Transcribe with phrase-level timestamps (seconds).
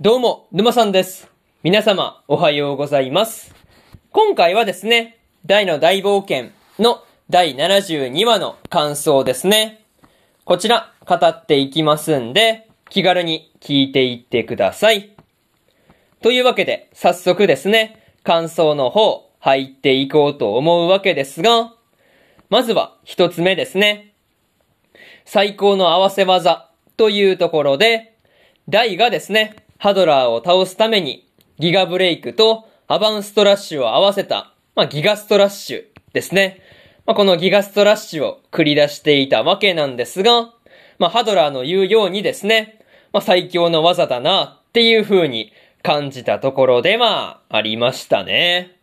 [0.00, 1.30] どうも、沼さんです。
[1.62, 3.54] 皆様、おはようございます。
[4.10, 9.84] 今回はですね、大の大冒険の第72話の感想ですね。
[10.44, 15.10] こちら、語っていきますんで、気軽に聞いていってください。
[16.22, 21.72] というわけで、早速ですね、感想の方、入っていこうと思うわけですが、
[22.50, 24.12] まずは一つ目ですね。
[25.24, 28.16] 最高の合わせ技というところで、
[28.68, 35.84] ダイがですね、ハドラーを倒すために、ギガブレイクとアバンストラッシュを合わせた、まあ、ギガストラッシュ
[36.14, 36.62] ですね。
[37.04, 40.54] まあ、このギガストラッシュを繰り出していたわけなんですが、
[40.98, 42.80] まあ、ハドラーの言うようにですね、
[43.12, 45.52] まあ、最強の技だなっていう風に
[45.82, 48.78] 感じたところでまあ、ありましたね。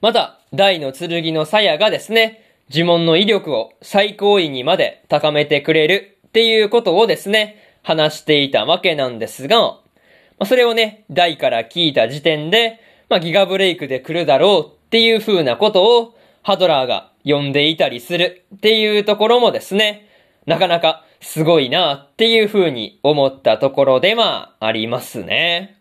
[0.00, 9.80] また、大の剣の鞘がですね、呪文の威力を最高位にまで高めてくれるっていうことをですね、話していたわけなんですが、ま
[10.40, 20.08] あ、それをね、大から聞いた時点で、まあ、ギガブレイクで来るだろうっていう風なことを、ハドラーが呼んでいたりするっていうところもですね、
[20.46, 25.78] なかなかすごいなっていう風に思ったところでまあ、ありますね。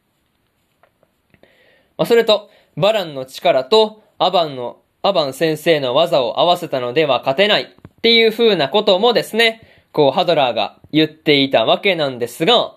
[1.97, 9.61] まあ、それと、バランの力とアバンの、アバン先生の技を合わせたのでは勝てないっていう風なこともですね、
[9.91, 12.75] こう、ハドラーが言っていたわけなんですが、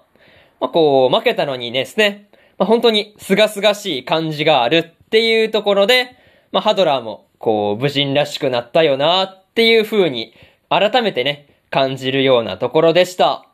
[0.60, 6.16] まあ、こう、負けたのにですね、まあ、本当に清々しい感じがあるっていうところで、
[6.52, 10.34] まあ、ハドラーも、こう、無人らしくなったよなっていう風に、
[10.68, 13.46] 改めてね、感じるようなところでした。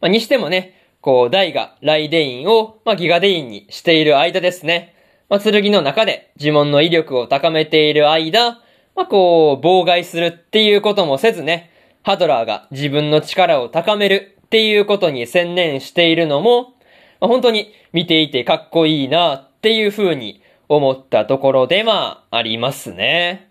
[0.00, 4.94] まあ、にしてもね、こう、ダイがライデインを、まあ、ギガデインにしている間ですね。
[5.28, 8.60] まあ、剣の中で呪文の威力を高めている間、
[8.94, 11.70] まあ、こう、妨害するっていうこともせずね、
[12.06, 16.74] ハドラーが自分の力を高めるっていうことに専念しているのも、
[17.18, 23.50] ま、本当に見ていてかっこいいなっていう風に思ったところでまあ、ありますね。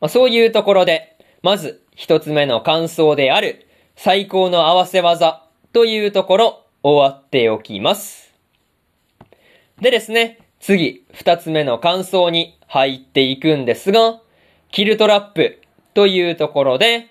[0.00, 8.34] まあ、そういうところで、まず一つ目の感想である最高の合わせ技というところ終わっておきます。
[9.80, 14.20] でですね、次二つ目の感想に入っていくんですが、
[14.72, 15.59] キルトラップ
[16.00, 17.08] というところで、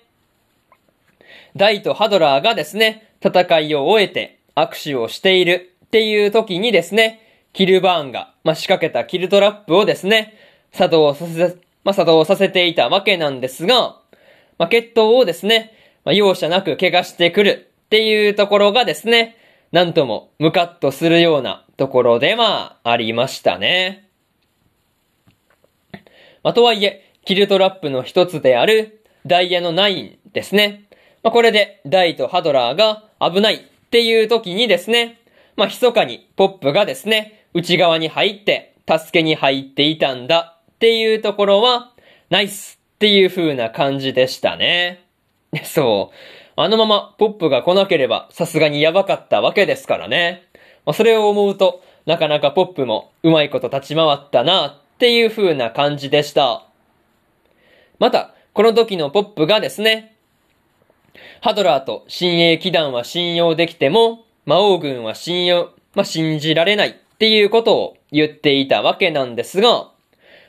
[1.54, 10.34] ダイとハドラーがですね、戦いを終えて握手をしているっていう時にですね、キルバーンが、まあ、仕掛けたキルトラップをですね、
[10.72, 14.00] 作動させ、まあ、作動させていたわけなんですが、
[14.58, 15.72] まあ、決闘をですね、
[16.04, 19.36] まあ、容赦なく怪我してくるっていうところがですね、
[19.70, 24.08] なんともムカッとするようなところでまあ、ありましたね。
[26.42, 30.84] まあ、とはいえ、キルトラップの一つであるダイヤのナインですね。
[31.22, 33.58] まあ、これでダイとハドラーが危ないっ
[33.90, 35.20] ていう時にですね、
[35.56, 41.92] まあ、密かにポップがですね、内側に入って助けに入っていたんだっていうところは、
[42.30, 45.04] ナイスっていう風な感じでしたね。
[45.64, 46.16] そう。
[46.56, 50.44] あのままポップが来なければさすがにやばかったわけですからね。
[50.86, 56.64] まあ、それを思うと、なかなかポップもうまいこと立ち回ったなっていう風な感じでした。
[58.00, 60.16] また、この時のポップがですね、
[61.42, 69.90] ハドラーと親衛騎団は信用できても、魔王軍は信用、まあ、信じられないっていうことを言っていたわけなんですが、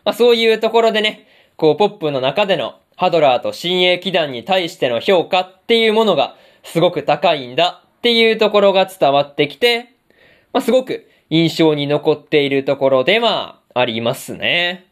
[0.06, 9.94] まあ、そういうところでね、こうポップの中でのハドラーと親衛騎団に対しての評価っていうものがすごく高いんだっていうところが伝わってきて、
[10.54, 14.88] まあ、すごく印象に残っているところではありますね。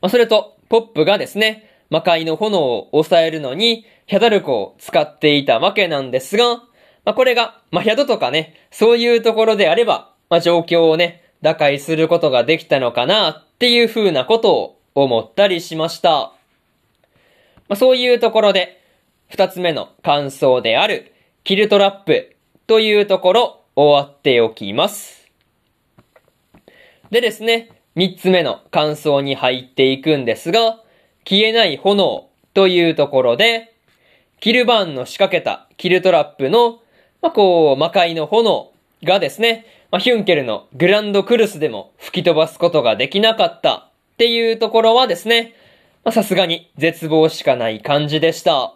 [0.00, 6.56] まあ、それと、ポップがですね、魔界の炎を抑えるのに、ヒャダルコを使っていたわけなんですが、
[7.04, 16.32] まあ、これが、まあ、ヒャドとかね、そういうところであれば、まあ、状況をね、打開することができたのかなっていう風なことを思ったりしました。
[17.68, 18.80] まあ、そういうところで、
[19.28, 21.12] 二つ目の感想である、
[21.44, 22.36] キルトラップ
[22.66, 25.28] というところ、終わっておきます。
[27.10, 30.80] でですね、三つ目の感想に入っていくんですが、
[31.24, 33.72] 消えない炎というところで、
[34.40, 36.80] キルバーンの仕掛けたキルトラップの、
[37.22, 38.72] まあ、こう、魔界の炎
[39.04, 45.54] がですね、まあ、ヒュンケルのグランドクルスでも吹き飛ばすことができなかったっていうところはですね、
[46.02, 48.74] ま、さすがに絶望しかない感じでした。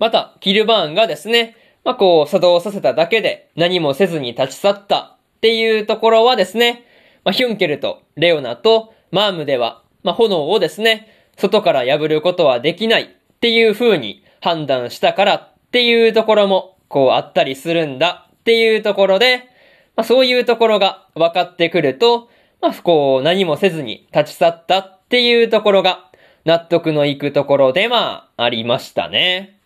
[0.00, 1.54] また、キルバーンがですね、
[1.84, 6.84] まあ、こう、作動させただけで何もせずに立ち去ったっていうところはですね、
[7.24, 13.08] まあ、ヒュンケルとレオナとマームでは、まあ、炎をですね、外から破ることはできないっ
[13.40, 19.48] ていう風に判断したからっていうところも、こうあったりするんだっていうところで、
[19.94, 22.28] まあそういうところが分かってくると、
[22.60, 26.10] まあこう何もせずに立ち去ったっていうところが
[26.44, 29.58] 納得のいくところでまあありましたね。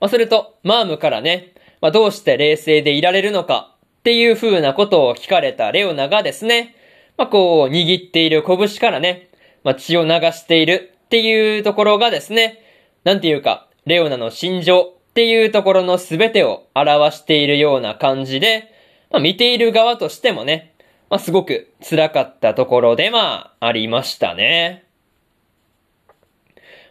[0.00, 3.71] まあすると、マームからね、まあどうして冷静でいられるのか
[4.02, 6.74] っていう風なことを聞かれたレオナがですね、
[7.16, 9.28] まあこう握っている拳からね、
[9.62, 12.58] まあ血を流しているっていうところがですね、
[13.04, 18.74] なんていうか、レオナの心情っていうところの全てを表しているような感じで、
[19.12, 20.74] まあ見ている側としてもね、
[21.08, 24.84] まあすごく辛かったところでまあありましたね。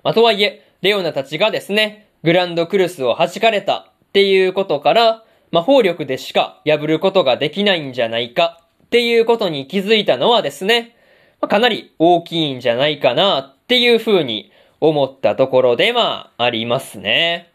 [0.01, 10.95] まあとはいえ、レオナたちがですね、グランドクルスを弾かれたっていうことから、魔法力でしか破ることができないんじゃないかっていうことに気づいたのはですね、
[11.41, 17.51] ま、かなり大きいんじゃないかなっていうふうに思ったところでまあありますね。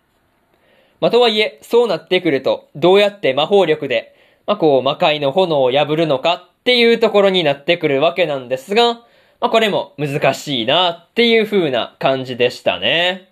[1.01, 4.15] まあとはいえ、そうなってくると、どうやって魔法力で、
[4.47, 13.31] まあこう魔界の炎を破るのかっていうところになってくるわけなんですが、まあこれも難しいなっていう風な感じでしたね。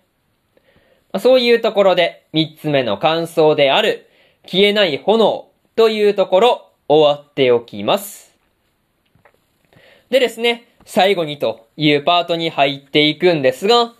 [1.11, 4.07] まあ、そういうところで三つ目の感想である
[4.47, 8.33] 消えない炎というところ終わっておきます。
[10.09, 13.93] でですね、最後にというパートに入っていくんですが、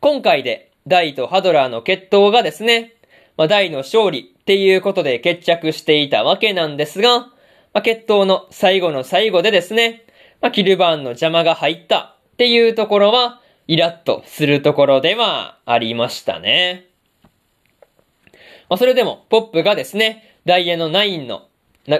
[0.00, 2.92] 今回でダイとハドラーの決闘がですね、
[3.36, 7.30] まあ、ダイの勝利っていうことで決着していたわけなんですが、ま
[7.74, 10.04] あ、決闘の最後の最後でですね、
[10.40, 16.85] まあ、キルバーンの邪魔が入ったっていうところは、イラッとするところではありましたね。
[18.68, 21.48] まあ、それでも、ポップがですね、ダイヤの9の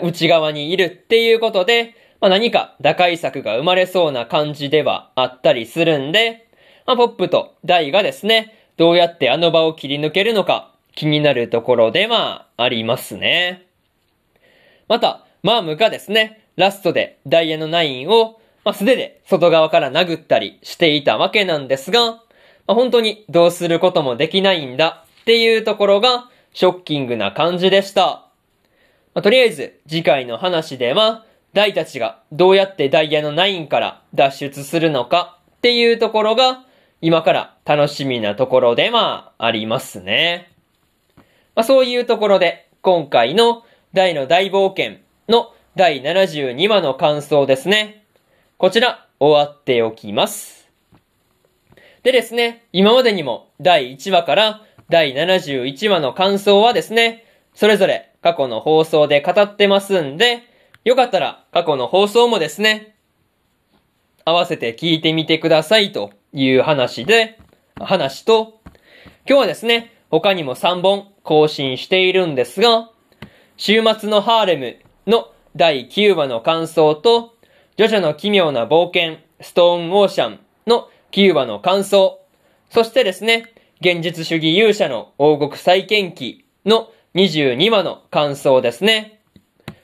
[0.03, 6.49] 内側にいるっていうことで、まあ、何か打開策が生まれそうな感じではあったりするんで、
[6.87, 13.67] まあ、ポップとダイがですね、どうやってあの場を切り抜けるのか気になるところではありますね。
[14.89, 22.23] また、マームがですね、ラストでダイヤの9を、まあ、素手で外側から殴ったりしていたわけなんですが、ま
[22.69, 28.31] あ、本当にどうすることもできないんだっていうところがショッキングな感じでした。
[29.13, 36.65] まあ、とりあえず次回の話では、ダイたちがどうやってダイヤの9から脱出するのかっていうところが
[37.03, 40.51] 今から楽しみなところでまあありますね。
[41.55, 43.63] まあ、そういうところで今回の
[43.93, 48.07] 大の大冒険の第72話の感想ですね。
[48.57, 50.71] こちら終わっておきます。
[52.03, 57.25] でですね、今までにも第1話から第71話の感想はですね、
[57.55, 60.43] それぞれ過去の放送で語ってますんで、
[60.85, 62.95] よかったら過去の放送もですね、
[64.25, 67.39] 合わせて聞いてみてくださいという話で、
[67.81, 68.61] 話と、
[69.29, 72.91] 今日はですね、他にも3本更新しているんですが、
[73.57, 77.35] 週末のハーレムの第9話の感想と、
[77.77, 82.21] ジョジョの奇妙な冒険、ストーンオーシャンの9話の感想、
[82.71, 89.21] そしてですね、現実主義勇者の王国再建記の22話の感想ですね。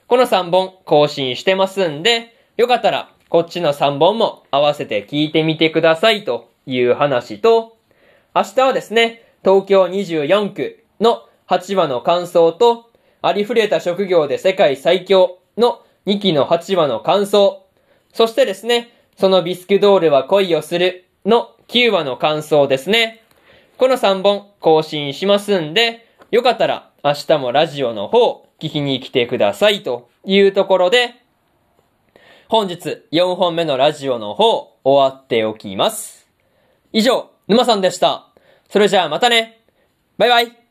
[0.07, 7.77] この3本更新してますんで、よかったらこっちの3本も合わせて聞いてみてくださいという話と、
[8.35, 12.91] 明日はですね、東京24区の8話の感想と、
[13.21, 17.67] ありふれた職業で世界最強の2期の8話の感想、
[18.13, 23.22] そしてですね、そのビスクドールは恋をするの9話の感想ですね。
[23.79, 31.15] この3本更新しますんで、よかったら明日もラジオの方聞きに来てくださいというところで、
[32.49, 36.29] 本日4本目のラジオの方終わっておきます。
[36.93, 38.29] 以上、沼さんでした。
[38.69, 39.63] それじゃあまたね。
[40.19, 40.62] バイバイ。